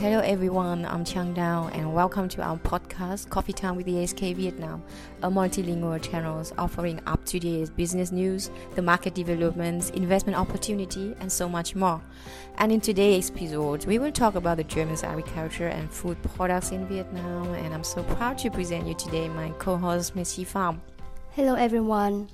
[0.00, 4.34] Hello everyone, I'm Chang Dao and welcome to our podcast Coffee Time with the AHK
[4.34, 4.82] Vietnam,
[5.22, 11.76] a multilingual channel offering up-to-date business news, the market developments, investment opportunity, and so much
[11.76, 12.00] more.
[12.56, 16.86] And in today's episode, we will talk about the German's agriculture and food products in
[16.86, 17.52] Vietnam.
[17.52, 20.80] And I'm so proud to present you today my co-host Miss Pham.
[21.32, 22.30] Hello everyone.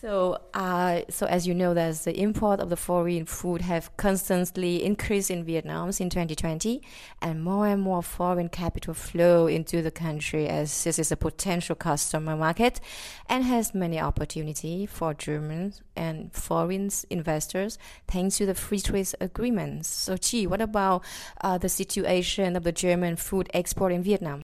[0.00, 4.84] So, uh, so as you know, there's the import of the foreign food have constantly
[4.84, 6.80] increased in Vietnam in 2020,
[7.20, 11.74] and more and more foreign capital flow into the country as this is a potential
[11.74, 12.80] customer market,
[13.28, 17.76] and has many opportunity for German and foreign investors
[18.06, 19.88] thanks to the free trade agreements.
[19.88, 21.02] So, Chi, what about
[21.40, 24.42] uh, the situation of the German food export in Vietnam?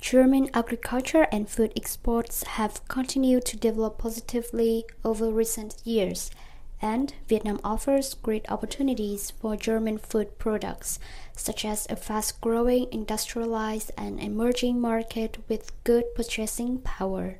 [0.00, 6.30] German agriculture and food exports have continued to develop positively over recent years,
[6.80, 10.98] and Vietnam offers great opportunities for German food products,
[11.34, 17.38] such as a fast growing, industrialized, and emerging market with good purchasing power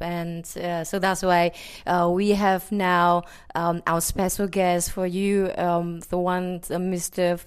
[0.00, 1.52] and uh, so that's why
[1.86, 3.22] uh, we have now
[3.54, 7.40] um, our special guest for you, um, the one, uh, Mr.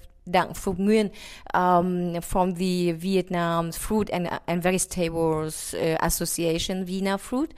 [0.53, 1.11] Phục Nguyen
[1.53, 7.53] um, from the Vietnam Fruit and, and Vegetables uh, Association, Vina Fruit,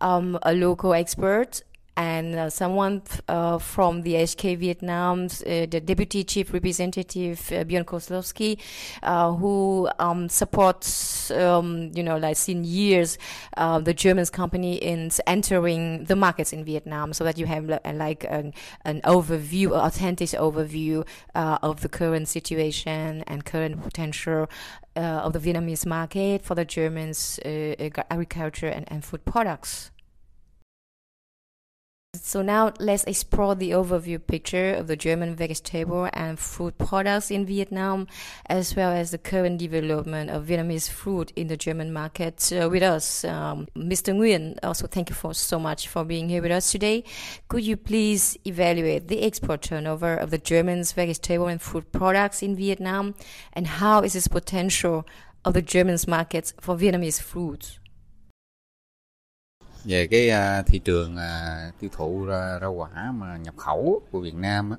[0.00, 1.62] um, a local expert
[1.96, 7.84] and uh, someone uh, from the AHK Vietnam, uh, the Deputy Chief Representative uh, Björn
[7.84, 8.58] Kozlowski,
[9.02, 13.18] uh, who um, supports, um, you know, like in years,
[13.56, 18.24] uh, the German company in entering the markets in Vietnam, so that you have like
[18.28, 24.48] an, an overview, authentic overview of the current situation and current potential
[24.94, 29.90] of the Vietnamese market for the Germans' agriculture and, and food products.
[32.14, 37.46] So now let's explore the overview picture of the German vegetable and fruit products in
[37.46, 38.06] Vietnam,
[38.44, 42.82] as well as the current development of Vietnamese fruit in the German market uh, with
[42.82, 43.24] us.
[43.24, 44.14] Um, Mr.
[44.14, 47.02] Nguyen, also thank you for so much for being here with us today.
[47.48, 52.56] Could you please evaluate the export turnover of the German's vegetable and fruit products in
[52.56, 53.14] Vietnam,
[53.54, 55.06] and how is this potential
[55.46, 57.78] of the German's markets for Vietnamese fruits?
[59.84, 64.20] Về cái uh, thị trường uh, tiêu thụ ra, rau quả mà nhập khẩu của
[64.20, 64.76] Việt Nam á,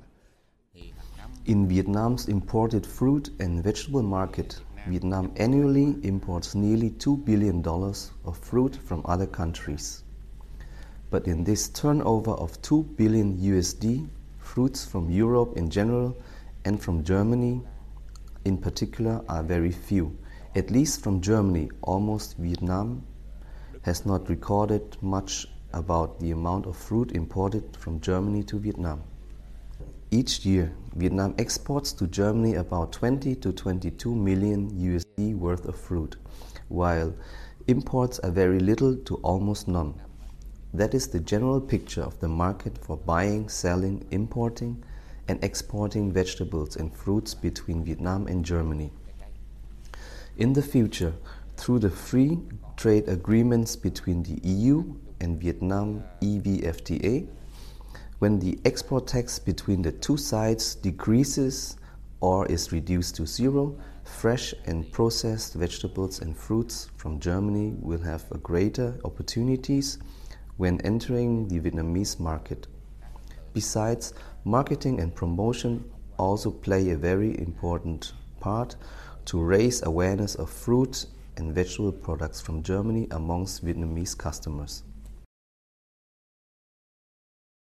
[1.46, 4.46] In Vietnam's imported fruit and vegetable market,
[4.86, 7.62] Vietnam annually imports nearly $2 billion
[8.24, 10.02] of fruit from other countries.
[11.10, 14.06] But in this turnover of 2 billion USD,
[14.38, 16.16] fruits from Europe in general
[16.64, 17.60] and from Germany
[18.44, 20.16] in particular are very few.
[20.54, 23.02] At least from Germany, almost Vietnam
[23.84, 29.02] has not recorded much about the amount of fruit imported from Germany to Vietnam.
[30.10, 36.16] Each year, Vietnam exports to Germany about 20 to 22 million USD worth of fruit,
[36.68, 37.14] while
[37.66, 40.00] imports are very little to almost none.
[40.72, 44.82] That is the general picture of the market for buying, selling, importing,
[45.28, 48.92] and exporting vegetables and fruits between Vietnam and Germany.
[50.38, 51.12] In the future,
[51.56, 52.38] through the free
[52.76, 57.26] trade agreements between the EU and Vietnam EVFTA,
[58.18, 61.76] when the export tax between the two sides decreases
[62.20, 68.24] or is reduced to zero, fresh and processed vegetables and fruits from Germany will have
[68.32, 69.98] a greater opportunities
[70.56, 72.66] when entering the Vietnamese market.
[73.52, 74.14] Besides,
[74.44, 75.84] marketing and promotion
[76.18, 78.76] also play a very important part
[79.26, 81.06] to raise awareness of fruit
[81.36, 84.82] and vegetable products from Germany amongst Vietnamese customers.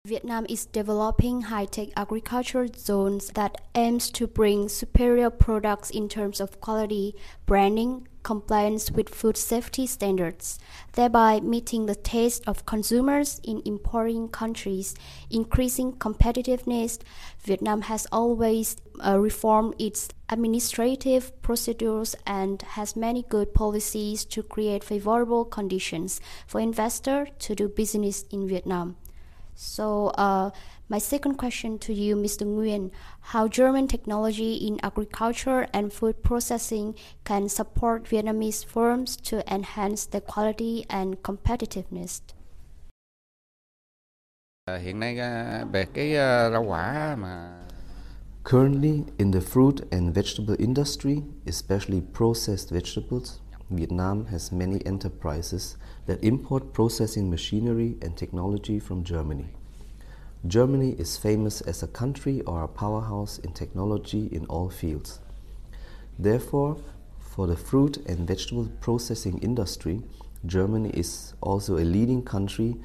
[0.05, 6.61] Vietnam is developing high-tech agricultural zones that aims to bring superior products in terms of
[6.61, 7.13] quality,
[7.45, 10.59] branding, compliance with food safety standards,
[10.99, 14.93] thereby meeting the taste of consumers in importing countries,
[15.29, 16.99] increasing competitiveness.
[17.45, 24.83] Vietnam has always uh, reformed its administrative procedures and has many good policies to create
[24.83, 28.97] favorable conditions for investors to do business in Vietnam.
[29.59, 30.51] So, uh,
[30.87, 32.45] my second question to you, Mr.
[32.45, 32.91] Nguyen,
[33.33, 36.93] how German technology in agriculture and food processing
[37.25, 42.21] can support Vietnamese firms to enhance their quality and competitiveness?
[44.67, 45.15] Hiện nay
[45.71, 46.13] về cái
[46.51, 47.63] rau quả mà
[48.43, 53.39] Currently, in the fruit and vegetable industry, especially processed vegetables,
[53.69, 55.75] Vietnam has many enterprises
[56.05, 59.49] that import processing machinery and technology from Germany.
[60.45, 65.19] Germany is famous as a country or a powerhouse in technology in all fields.
[66.17, 66.77] Therefore,
[67.19, 70.01] for the fruit and vegetable processing industry,
[70.45, 72.77] Germany is also a leading country,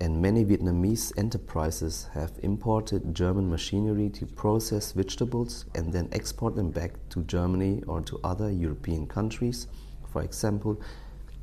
[0.00, 6.70] and many Vietnamese enterprises have imported German machinery to process vegetables and then export them
[6.70, 9.66] back to Germany or to other European countries.
[10.12, 10.80] For example,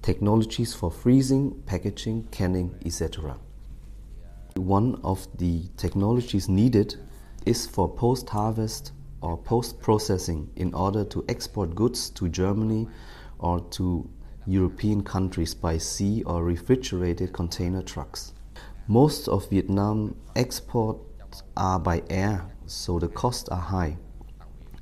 [0.02, 3.38] technologies for freezing, packaging, canning, etc.
[4.56, 6.96] One of the technologies needed
[7.46, 8.92] is for post harvest
[9.22, 12.88] or post processing in order to export goods to Germany
[13.40, 14.10] or to
[14.46, 18.34] European countries by sea or refrigerated container trucks.
[18.88, 23.98] Most of Vietnam exports are by air, so the costs are high,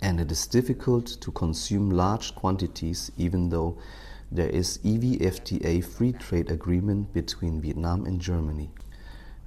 [0.01, 3.77] and it is difficult to consume large quantities even though
[4.31, 8.71] there is EVFTA free trade agreement between Vietnam and Germany.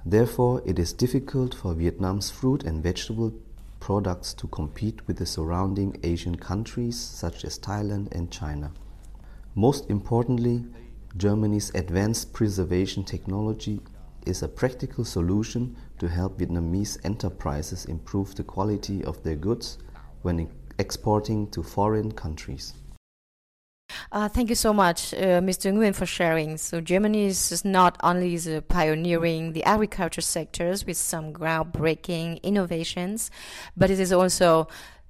[0.05, 3.33] Therefore, it is difficult for Vietnam's fruit and vegetable
[3.79, 8.71] products to compete with the surrounding Asian countries such as Thailand and China.
[9.55, 10.65] Most importantly,
[11.17, 13.81] Germany's advanced preservation technology
[14.25, 19.77] is a practical solution to help Vietnamese enterprises improve the quality of their goods
[20.21, 22.73] when exporting to foreign countries.
[24.11, 25.71] Uh, thank you so much, uh, Mr.
[25.71, 26.57] Nguyen, for sharing.
[26.57, 33.31] So Germany is not only pioneering the agriculture sectors with some groundbreaking innovations,
[33.75, 34.67] but it is also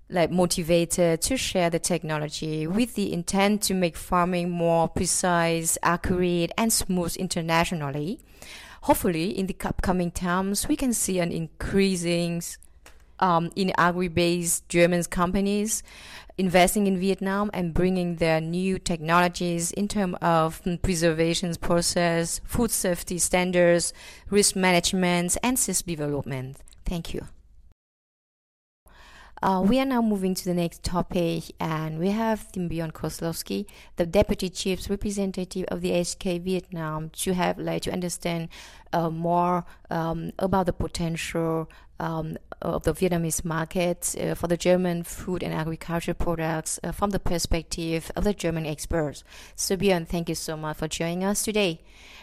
[0.09, 6.51] like motivated to share the technology with the intent to make farming more precise, accurate,
[6.57, 8.19] and smooth internationally.
[8.83, 12.41] Hopefully, in the upcoming times, we can see an increasing
[13.19, 15.83] um, in agri-based German companies
[16.39, 23.18] investing in Vietnam and bringing their new technologies in terms of preservation process, food safety
[23.18, 23.94] standards,
[24.30, 26.57] risk management, and system development.
[26.86, 27.27] Thank you.
[29.42, 33.65] Uh, we are now moving to the next topic, and we have Tim Bjorn Kozlowski,
[33.95, 38.50] the Deputy Chief Representative of the AHK Vietnam, to have like to understand
[38.92, 41.69] uh, more um, about the potential
[42.01, 47.11] um, of the Vietnamese market uh, for the German food and agriculture products uh, from
[47.11, 49.23] the perspective of the German experts.
[49.56, 51.81] So Bjorn, thank you so much for joining us today.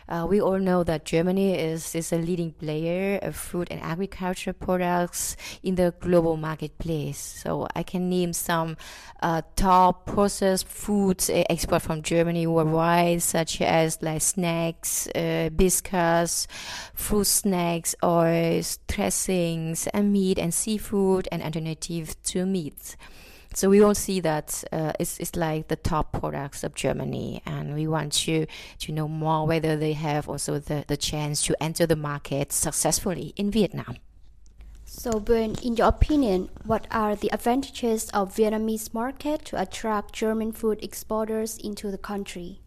[0.09, 4.53] Uh, we all know that Germany is, is a leading player of food and agriculture
[4.53, 7.19] products in the global marketplace.
[7.19, 8.77] So I can name some
[9.21, 16.47] uh, top processed foods uh, export from Germany worldwide, such as like snacks, uh, biscuits,
[16.95, 22.97] fruit snacks, oils, dressings, and meat and seafood, and alternative to meat.
[23.55, 27.75] So we all see that uh, it's, it's like the top products of Germany, and
[27.75, 28.47] we want to
[28.81, 33.33] to know more whether they have also the, the chance to enter the market successfully
[33.37, 33.97] in Vietnam.
[34.85, 40.53] So, Ben, in your opinion, what are the advantages of Vietnamese market to attract German
[40.53, 42.61] food exporters into the country?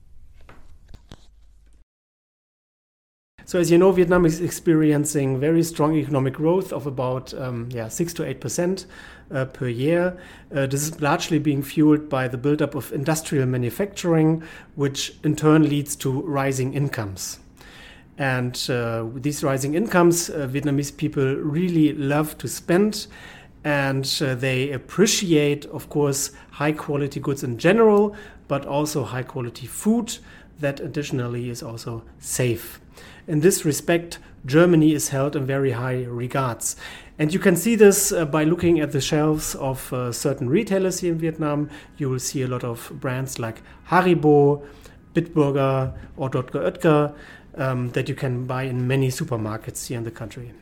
[3.50, 7.88] So as you know, Vietnam is experiencing very strong economic growth of about um, yeah
[7.88, 8.86] six to eight percent
[9.34, 10.16] uh, per year.
[10.56, 14.44] Uh, this is largely being fueled by the buildup of industrial manufacturing,
[14.75, 17.40] which in turn leads to rising incomes.
[18.19, 23.08] And uh, with these rising incomes, uh, Vietnamese people really love to spend
[23.63, 28.15] and uh, they appreciate, of course, high quality goods in general,
[28.48, 30.20] but also high quality food
[30.60, 32.79] that additionally is also safe.
[33.27, 36.75] In this respect, Germany is held in very high regards.
[37.18, 41.01] And you can see this uh, by looking at the shelves of uh, certain retailers
[41.01, 41.70] here in Vietnam.
[41.98, 44.65] You will see a lot of brands like Haribo,
[45.13, 46.60] Bitburger, or Dr.
[46.60, 47.13] Oetker
[47.56, 50.53] um, that you can buy in many supermarkets here in the country.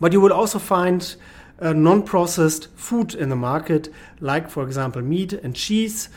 [0.00, 1.16] But you will also find
[1.60, 3.88] uh, non processed food in the market,
[4.20, 6.08] like, for example, meat and cheese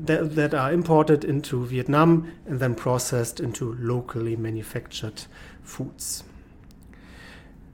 [0.00, 5.24] that, that are imported into Vietnam and then processed into locally manufactured
[5.62, 6.24] foods.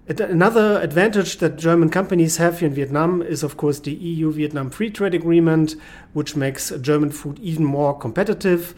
[0.09, 4.69] Another advantage that German companies have here in Vietnam is, of course, the EU Vietnam
[4.71, 5.77] Free Trade Agreement,
[6.15, 8.75] which makes German food even more competitive.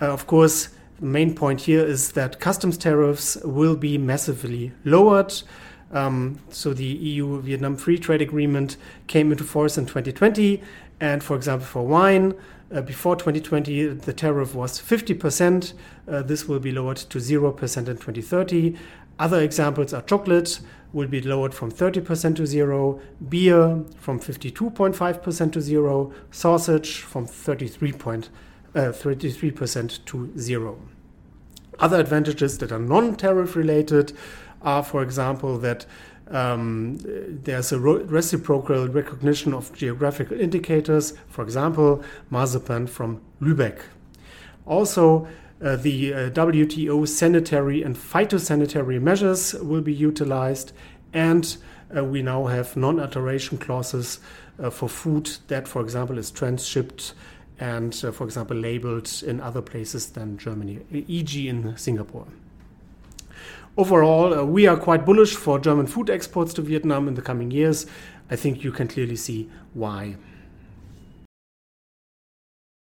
[0.00, 0.68] Uh, of course,
[1.00, 5.32] the main point here is that customs tariffs will be massively lowered.
[5.92, 8.76] Um, so the EU Vietnam Free Trade Agreement
[9.06, 10.62] came into force in 2020,
[11.00, 12.34] and for example, for wine,
[12.74, 15.74] uh, before 2020, the tariff was 50%.
[16.08, 18.76] Uh, this will be lowered to 0% in 2030.
[19.18, 20.60] Other examples are chocolate
[20.94, 27.92] will be lowered from 30% to zero, beer from 52.5% to zero, sausage from 33
[27.92, 28.30] point,
[28.74, 30.80] uh, 33% to zero.
[31.80, 34.16] Other advantages that are non tariff related
[34.64, 35.86] are, for example, that
[36.30, 43.82] um, there's a reciprocal recognition of geographical indicators, for example, marzipan from Lübeck.
[44.66, 45.28] Also,
[45.62, 50.72] uh, the uh, WTO sanitary and phytosanitary measures will be utilized,
[51.12, 51.56] and
[51.94, 54.18] uh, we now have non alteration clauses
[54.58, 57.12] uh, for food that, for example, is transshipped
[57.60, 62.26] and, uh, for example, labeled in other places than Germany, e.g., in Singapore.
[63.76, 67.50] Overall, uh, we are quite bullish for German food exports to Vietnam in the coming
[67.50, 67.86] years.
[68.30, 70.16] I think you can clearly see why.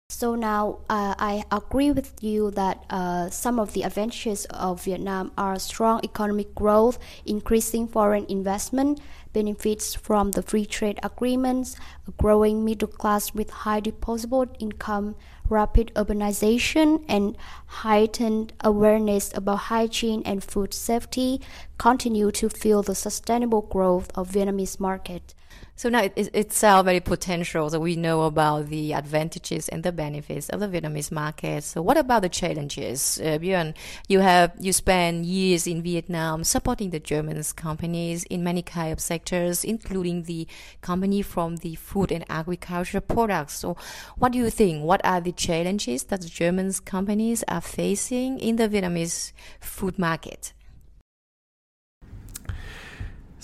[0.10, 5.34] So now uh, I agree with you that uh, some of the advantages of Vietnam
[5.38, 9.02] are strong economic growth, increasing foreign investment,
[9.34, 11.76] benefits from the free trade agreements,
[12.08, 15.16] a growing middle class with high disposable income,
[15.50, 17.38] rapid urbanization, and
[17.68, 21.42] heightened awareness about hygiene and food safety
[21.78, 25.34] continue to fuel the sustainable growth of Vietnamese market.
[25.76, 27.70] So now it, it's uh, very potential.
[27.70, 31.64] So we know about the advantages and the benefits of the Vietnamese market.
[31.64, 33.22] So what about the challenges?
[33.22, 33.76] Uh, Björn,
[34.08, 39.00] you have you spent years in Vietnam supporting the German companies in many kind of
[39.00, 40.48] sectors, including the
[40.82, 43.60] company from the food and agriculture products.
[43.60, 43.78] So
[44.18, 44.84] what do you think?
[44.84, 50.54] What are the challenges that the German companies are facing in the Vietnamese food market?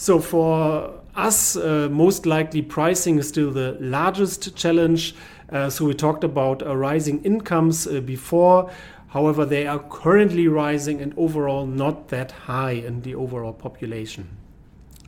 [0.03, 5.15] So for us, uh, most likely pricing is still the largest challenge.
[5.49, 8.69] Uh, so we talked about uh, rising incomes uh, before.
[9.07, 14.27] However, they are currently rising and overall not that high in the overall population.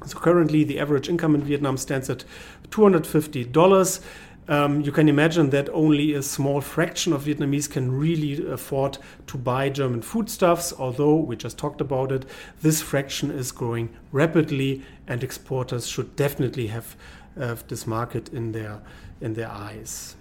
[0.05, 2.23] So currently, the average income in Vietnam stands at
[2.69, 3.99] $250.
[4.47, 9.37] Um, you can imagine that only a small fraction of Vietnamese can really afford to
[9.37, 12.25] buy German foodstuffs, although we just talked about it,
[12.61, 16.95] this fraction is growing rapidly, and exporters should definitely have
[17.39, 18.81] uh, this market in their,
[19.19, 20.15] in their eyes.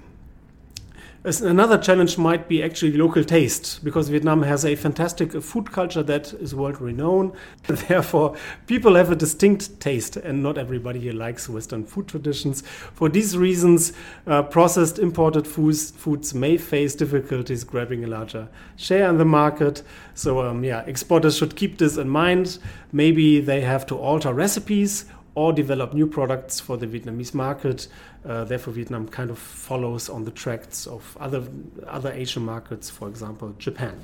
[1.26, 6.35] Another challenge might be actually local taste, because Vietnam has a fantastic food culture that
[6.35, 7.33] is world renowned.
[7.66, 12.61] Therefore, people have a distinct taste, and not everybody here likes Western food traditions.
[12.61, 13.95] For these reasons,
[14.26, 19.83] uh, processed imported foods, foods may face difficulties grabbing a larger share in the market.
[20.12, 22.59] So, um, yeah, exporters should keep this in mind.
[22.93, 27.88] Maybe they have to alter recipes or develop new products for the Vietnamese market.
[28.24, 31.42] Uh, therefore, Vietnam kind of follows on the tracks of other
[31.86, 33.98] other Asian markets, for example, Japan.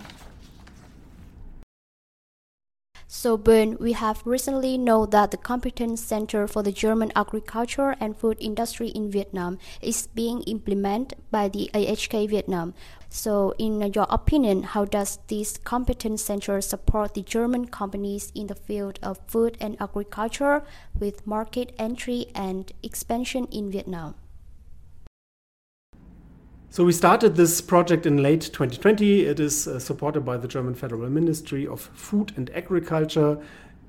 [3.13, 8.17] So, Björn, we have recently known that the Competence Center for the German Agriculture and
[8.17, 12.73] Food Industry in Vietnam is being implemented by the AHK Vietnam.
[13.13, 18.55] So, in your opinion, how does this Competence Center support the German companies in the
[18.55, 20.63] field of food and agriculture
[20.97, 24.15] with market entry and expansion in Vietnam?
[26.69, 29.23] So we started this project in late 2020.
[29.27, 33.39] It is uh, supported by the German Federal Ministry of Food and Agriculture.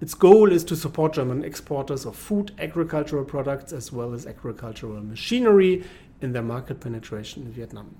[0.01, 4.99] Its goal is to support German exporters of food, agricultural products, as well as agricultural
[4.99, 5.83] machinery
[6.21, 7.95] in their market penetration in Vietnam.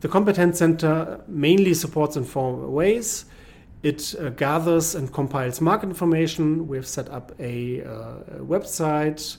[0.00, 3.24] The Competence Center mainly supports in four ways.
[3.82, 6.68] It uh, gathers and compiles market information.
[6.68, 9.38] We have set up a, uh, a website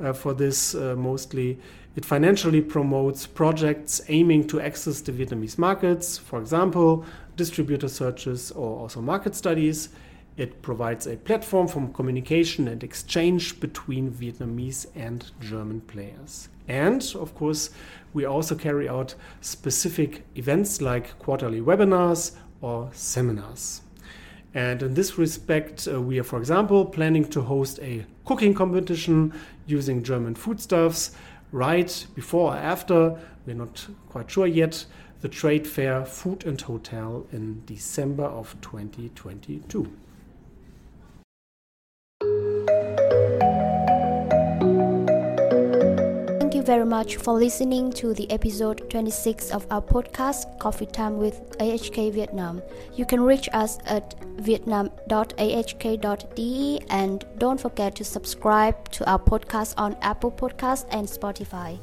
[0.00, 1.60] uh, for this uh, mostly.
[1.94, 7.04] It financially promotes projects aiming to access the Vietnamese markets, for example,
[7.36, 9.90] distributor searches or also market studies.
[10.36, 16.48] It provides a platform for communication and exchange between Vietnamese and German players.
[16.70, 17.70] And of course,
[18.12, 23.82] we also carry out specific events like quarterly webinars or seminars.
[24.54, 29.32] And in this respect, uh, we are, for example, planning to host a cooking competition
[29.66, 31.10] using German foodstuffs
[31.50, 34.86] right before or after, we're not quite sure yet,
[35.22, 39.90] the trade fair Food and Hotel in December of 2022.
[46.70, 52.12] Very much for listening to the episode 26 of our podcast, Coffee Time with AHK
[52.12, 52.62] Vietnam.
[52.94, 59.96] You can reach us at vietnam.ahk.de and don't forget to subscribe to our podcast on
[60.00, 61.80] Apple Podcast and Spotify.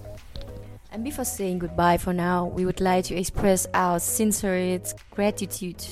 [0.94, 4.80] And before saying goodbye for now, we would like to express our sincere
[5.12, 5.84] gratitude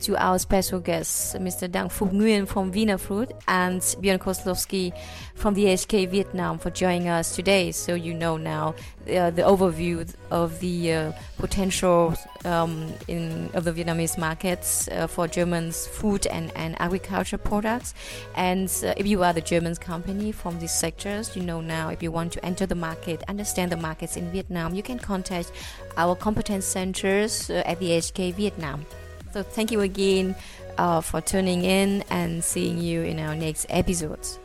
[0.00, 1.70] to our special guests, Mr.
[1.70, 4.92] Dang Phuc Nguyen from Vina Fruit and Björn Kozlowski
[5.34, 7.72] from the AHK Vietnam for joining us today.
[7.72, 12.14] So you know now uh, the overview of the uh, potential
[12.44, 17.94] um, in of the Vietnamese markets uh, for Germans food and, and agriculture products.
[18.34, 22.02] And uh, if you are the German company from these sectors, you know now if
[22.02, 25.52] you want to enter the market, understand the markets in Vietnam, you can contact
[25.96, 28.86] our competence centers uh, at the AHK Vietnam.
[29.32, 30.34] So thank you again
[30.78, 34.38] uh, for tuning in and seeing you in our next episodes.